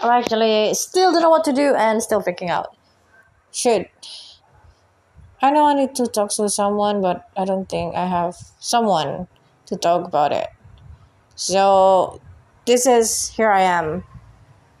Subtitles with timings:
[0.00, 2.76] I'm actually still don't know what to do and still figuring out.
[3.50, 3.88] Should
[5.42, 9.26] I know I need to talk to someone, but I don't think I have someone
[9.66, 10.48] to talk about it.
[11.34, 12.20] So
[12.66, 14.04] this is here I am.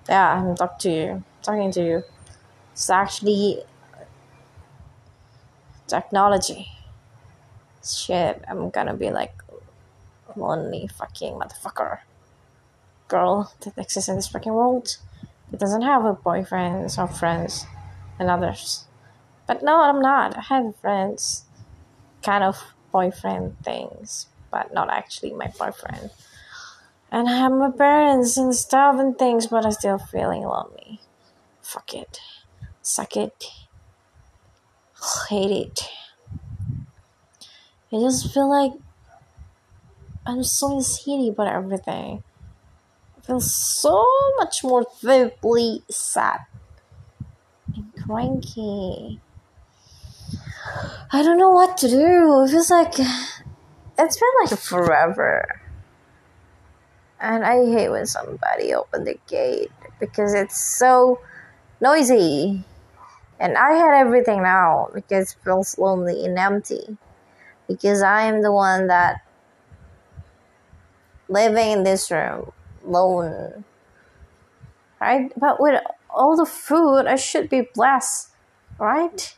[0.08, 2.02] Yeah, I'm talking to you, talking to you.
[2.72, 3.62] It's actually
[5.88, 6.68] technology.
[7.84, 9.34] Shit, I'm gonna be like
[10.36, 11.98] lonely fucking motherfucker
[13.08, 14.98] girl that exists in this fucking world.
[15.50, 17.66] that doesn't have a boyfriend or friends
[18.18, 18.84] and others.
[19.46, 20.36] But no, I'm not.
[20.36, 21.44] I have friends,
[22.22, 26.10] kind of boyfriend things, but not actually my boyfriend.
[27.10, 31.00] And I have my parents and stuff and things, but I'm still feeling lonely.
[31.62, 32.20] Fuck it.
[32.82, 33.46] Suck it.
[35.30, 35.80] Hate it.
[37.90, 38.72] I just feel like
[40.26, 42.22] I'm so insane about everything.
[43.28, 44.06] Feel so
[44.38, 46.38] much more vividly sad
[47.76, 49.20] and cranky.
[51.12, 52.44] I don't know what to do.
[52.44, 52.94] It feels like
[53.98, 55.60] it's been like forever.
[57.20, 61.20] And I hate when somebody open the gate because it's so
[61.82, 62.64] noisy.
[63.38, 66.96] And I had everything now because it feels lonely and empty.
[67.66, 69.20] Because I am the one that
[71.28, 72.52] living in this room
[72.88, 73.64] alone.
[75.00, 75.32] Right?
[75.36, 78.30] But with all the food I should be blessed,
[78.78, 79.34] right?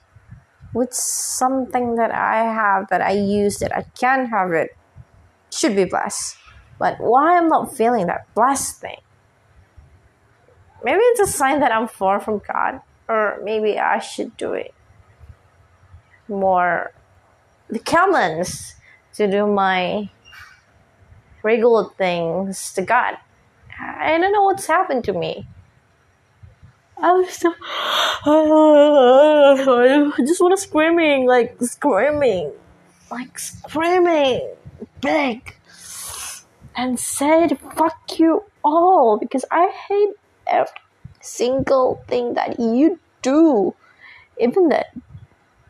[0.73, 4.77] with something that I have that I use that I can have it
[5.53, 6.37] should be blessed.
[6.79, 8.99] But why I'm not feeling that blessed thing?
[10.83, 14.73] Maybe it's a sign that I'm far from God, or maybe I should do it
[16.29, 16.93] more
[17.69, 18.75] the commons
[19.15, 20.09] to do my
[21.43, 23.17] regular things to God.
[23.81, 25.47] I don't know what's happened to me.
[27.03, 27.49] I was so,
[28.27, 32.53] I just want to screaming, like screaming,
[33.11, 34.51] like screaming,
[35.01, 35.55] big,
[36.77, 40.15] and said "fuck you all" because I hate
[40.47, 40.75] every
[41.23, 43.75] single thing that you do,
[44.39, 44.95] even that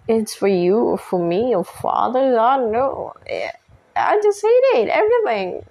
[0.08, 2.36] it's for you or for me or father.
[2.38, 3.14] I don't know.
[3.94, 4.88] I just hate it.
[4.88, 5.64] Everything.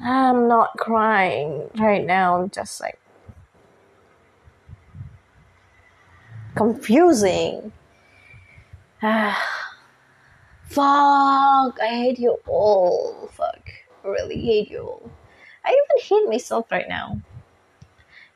[0.00, 2.40] I'm not crying right now.
[2.40, 2.98] I'm just like
[6.54, 7.72] confusing.
[9.02, 9.34] Fuck,
[11.80, 13.28] I hate you all.
[13.32, 13.70] Fuck,
[14.04, 15.10] I really hate you all.
[15.64, 17.20] I even hate myself right now.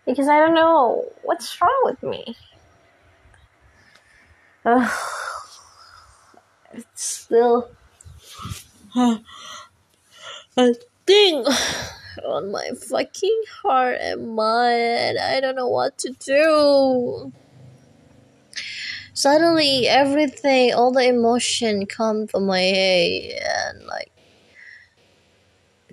[0.04, 2.36] Because I don't know what's wrong with me.
[4.64, 4.88] Uh,
[6.72, 7.70] it's still
[11.06, 11.44] thing
[12.24, 15.18] on my fucking heart and mind.
[15.18, 17.32] I don't know what to do
[19.14, 24.10] suddenly everything, all the emotion come from my head and like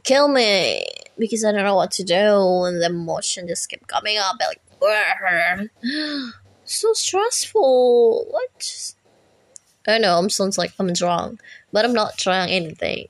[0.03, 0.85] kill me
[1.17, 4.61] because I don't know what to do and the emotion just kept coming up like
[6.65, 8.25] so stressful.
[8.29, 8.93] What?
[9.87, 13.07] I know I'm sounds like I'm drunk, but I'm not trying anything.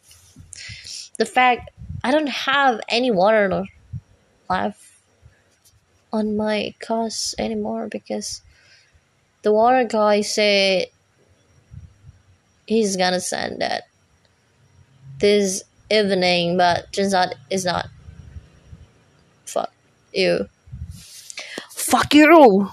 [1.18, 1.70] The fact
[2.04, 3.66] I don't have any water
[4.50, 4.82] left
[6.12, 8.42] on my cars anymore because
[9.44, 10.88] the water guy said
[12.66, 13.84] he's gonna send it
[15.20, 17.88] this evening, but turns out it's not.
[19.46, 19.72] Fuck
[20.14, 20.48] you.
[21.72, 22.70] Fuck you.